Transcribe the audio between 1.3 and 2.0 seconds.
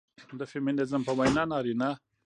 نارينه